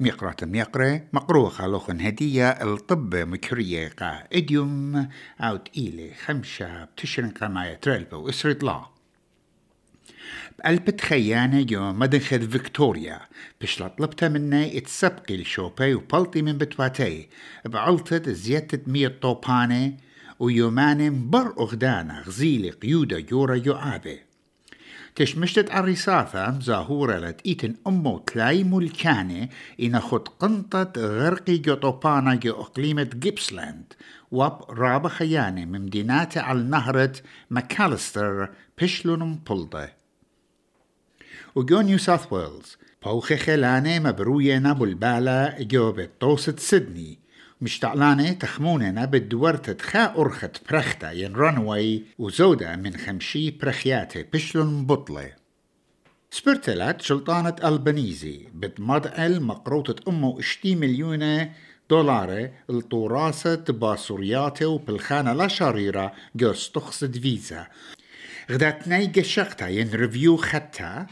ميقرة 0.00 0.36
ميقرة 0.42 1.02
مقروة 1.12 1.48
خالوخن 1.48 2.00
هدية 2.00 2.50
الطب 2.50 3.14
مكرية 3.14 3.88
قا 3.88 4.24
إديوم 4.32 5.08
أوت 5.40 5.68
إيلي 5.76 6.14
خمشة 6.14 6.84
بتشرن 6.84 7.30
قماية 7.30 7.74
ترلبة 7.74 8.16
وإسرد 8.16 8.64
لا. 8.64 8.86
بقلبت 10.58 11.00
خيانة 11.00 11.62
جو 11.62 11.92
مدنخد 11.92 12.50
فيكتوريا 12.50 13.20
بشلا 13.60 13.88
طلبتها 13.88 14.28
مني 14.28 14.78
اتسبقي 14.78 15.36
لشوبي 15.36 15.94
وبلطي 15.94 16.42
من 16.42 16.58
بتواتي 16.58 17.28
بعلطت 17.64 18.28
زيادة 18.28 18.80
مية 18.86 19.08
طوبانة 19.22 19.96
ويومان 20.38 21.30
بر 21.30 21.54
أغدانا 21.60 22.20
غزيلي 22.20 22.70
قيودة 22.70 23.26
يورا 23.32 23.56
يعابي 23.56 24.20
تشمشتت 25.18 25.70
الرصافة 25.70 26.60
زاهورة 26.60 27.18
لتقيتن 27.18 27.74
أمو 27.86 28.18
تلاي 28.18 28.64
ملكانة 28.64 29.48
إن 29.82 30.00
خد 30.00 30.28
قنطة 30.28 30.92
غرقي 30.96 31.58
جوطوبانا 31.58 32.34
جو 32.34 32.52
أقليمة 32.52 33.10
جيبسلاند 33.14 33.92
واب 34.30 34.70
رابع 34.70 35.08
خيانة 35.08 35.64
من 35.64 35.80
مدينات 35.80 36.38
على 36.38 36.62
نهرة 36.62 37.12
ماكالستر 37.50 38.48
بشلون 38.80 39.40
بلده. 39.50 39.92
وجو 41.54 41.80
نيو 41.80 41.98
ساوث 41.98 42.32
ويلز 42.32 42.76
بوخي 43.04 43.36
خلانة 43.36 43.98
مبروية 43.98 44.58
نابو 44.58 44.84
البالة 44.84 45.56
جو 45.60 45.92
بتوسط 45.92 46.58
سيدني 46.58 47.18
مشتعلانة 47.60 48.32
تخموننا 48.32 49.04
بدورت 49.04 49.70
تخا 49.70 50.14
أرخت 50.18 50.70
برختا 50.70 51.10
ين 51.10 51.36
رانوي 51.36 52.02
وزودة 52.18 52.76
من 52.76 52.96
خمشي 52.96 53.50
برخياتي 53.50 54.22
بشلون 54.32 54.86
بطلة. 54.86 55.32
سبرتلات 56.30 57.02
شلطانة 57.02 57.56
ألبانيزي 57.64 58.48
بتمضعل 58.54 59.40
مقروطة 59.40 60.10
أمه 60.10 60.38
اشتي 60.38 60.74
مليونة 60.74 61.52
دولار 61.90 62.50
الطوراسة 62.70 63.64
باسورياتي 63.68 64.64
وبالخانة 64.64 65.32
لا 65.32 65.48
شريرة 65.48 66.12
جوز 66.36 66.70
تخصد 66.74 67.18
فيزا 67.18 67.66
غداتني 68.50 69.06
قشقتا 69.06 69.68
ين 69.68 69.90
ريفيو 69.90 70.36
خدتها 70.36 71.06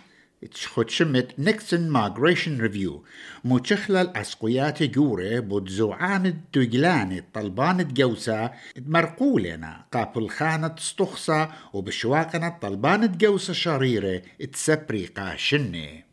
خود 0.55 0.91
شمت 0.91 1.28
نيكسون 1.39 1.89
مايجريشن 1.89 2.61
ريفيو 2.61 3.05
مو 3.44 3.58
تشخلل 3.58 4.16
أسقيات 4.16 4.83
جوري 4.83 5.41
بود 5.41 5.69
زوعان 5.69 6.27
الدجلان 6.27 7.22
طلبان 7.34 7.94
جوسا 7.94 8.50
مرقولنا 8.86 9.84
قابل 9.92 10.28
خانة 10.28 10.74
استخصى 10.78 11.48
وبشواقنا 11.72 12.58
طلبان 12.62 13.19
جوسا 13.19 13.52
شريرة. 13.52 14.22
تسبري 14.52 15.06
قاشني 15.06 16.05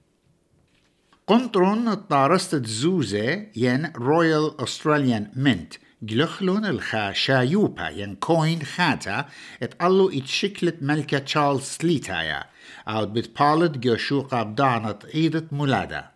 قنطرون 1.28 1.94
طارست 1.94 2.66
زوزة 2.66 3.48
ين 3.56 3.92
رويال 3.96 4.62
أستراليان 4.62 5.32
منت 5.36 5.74
جلخلون 6.04 6.66
الخا 6.66 7.12
شايوبا 7.12 7.90
ين 7.90 8.16
كوين 8.16 8.62
خاتا 8.62 9.26
اتقلو 9.64 10.10
اتشكلت 10.10 10.76
ملكة 10.82 11.18
تشارلز 11.18 11.62
سليتايا 11.62 12.44
أو 12.88 13.06
بتبالد 13.06 13.82
جوشوقا 13.82 14.44
بدانت 14.44 15.06
ايدة 15.06 15.48
مولادة 15.52 16.12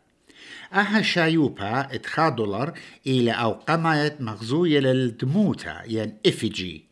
أها 0.74 1.02
شايوبا 1.02 1.96
اتخا 1.96 2.30
دولار 2.30 2.80
إلى 3.08 3.32
أو 3.32 3.52
قمايت 3.52 4.22
مغزوية 4.22 4.80
للدموتا 4.80 5.82
ين 5.88 6.18
افجي 6.26 6.84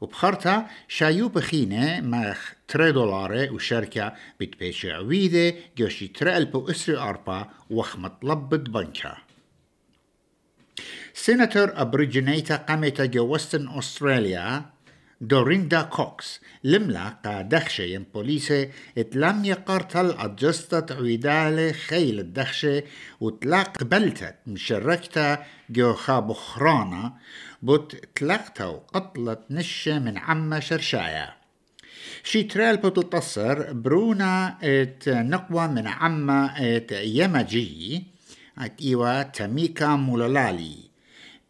وبخرتها 0.00 0.70
شايوبا 0.88 1.40
خينة 1.40 2.00
مخ 2.00 2.52
تري 2.68 2.92
دولار 2.92 3.48
وشركة 3.52 4.12
بتبيش 4.40 4.86
عويدة 4.86 5.54
جوشي 5.78 6.08
تري 6.08 6.36
ألبو 6.36 6.70
اسري 6.70 6.96
أربا 6.96 7.50
وخمت 7.70 8.24
لبد 8.24 8.70
بنكا 8.70 9.16
سيناتور 11.14 11.72
أبريجينيتا 11.76 12.56
قامت 12.56 13.00
جو 13.00 13.34
وستن 13.34 13.78
أستراليا 13.78 14.74
دوريندا 15.20 15.82
كوكس 15.82 16.40
لملا 16.64 17.16
دخشة 17.50 17.82
ين 17.82 18.04
بوليسة 18.14 18.68
اتلم 18.98 19.44
يقرتل 19.44 20.10
أجستت 20.18 20.92
عويدالة 20.92 21.72
خيل 21.72 22.20
الدخشة 22.20 22.82
وتلاق 23.20 23.76
قبلتت 23.78 24.34
مشركتا 24.46 25.44
جو 25.70 25.92
خابخرانا 25.92 27.12
بوت 27.62 27.96
تلقتا 28.14 28.64
وقتلت 28.64 29.40
نشة 29.50 29.98
من 29.98 30.18
عمة 30.18 30.60
شرشايا 30.60 31.34
شي 32.24 32.42
ترال 32.42 32.76
بتتصر 32.76 33.72
برونا 33.72 34.58
ات 34.62 35.08
نقوى 35.08 35.68
من 35.68 35.86
عمة 35.86 36.46
ات 36.76 36.92
يمجي 36.92 38.04
ات 38.58 38.80
ايوا 38.82 39.22
تميكا 39.22 39.96
مولالالي. 39.96 40.76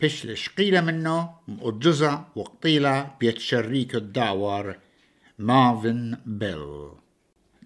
بشلش 0.00 0.48
قيلة 0.48 0.81
منه 0.81 1.31
مؤجزة 1.48 2.25
وقطيلة 2.37 3.10
بيت 3.20 3.38
شريك 3.38 3.94
الدعوار 3.94 4.76
مارفن 5.38 6.19
بيل. 6.26 6.88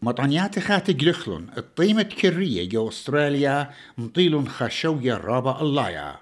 مطعنيات 0.03 0.59
خاتي 0.59 0.93
جلخلون 0.93 1.50
الطيمة 1.56 2.03
كرية 2.03 2.69
جو 2.69 2.88
أستراليا 2.88 3.71
مطيلون 3.98 4.48
خشوية 4.48 5.15
رابا 5.15 5.62
اللايا. 5.62 6.16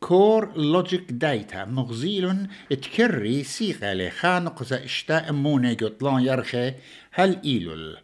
كور 0.00 0.56
لوجيك 0.56 1.12
دايتا 1.12 1.64
مغزيل 1.64 2.46
تكري 2.70 3.44
سيغة 3.44 3.92
لخانق 3.92 4.62
زا 4.62 4.84
اشتاء 4.84 5.32
مونة 5.32 5.72
جطلان 5.72 6.22
يرخي 6.22 6.74
هل 7.10 7.40
إيلول. 7.44 7.96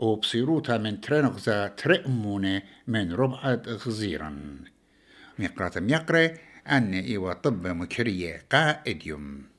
وبصيروتا 0.00 0.78
من 0.78 1.00
ترنق 1.00 1.38
زا 1.38 1.66
ترئمونة 1.68 2.62
من 2.86 3.12
ربعة 3.12 3.62
غزيرا. 3.68 4.30
ميقرات 5.38 5.78
ميقرة 5.78 6.34
أن 6.68 6.94
إيوا 6.94 7.32
طب 7.32 7.66
مكرية 7.66 8.42
قائد 8.52 9.06
يوم 9.06 9.49